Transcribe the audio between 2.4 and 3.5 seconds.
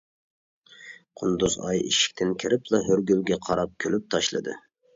كىرىپلا ھۆرىگۈلگە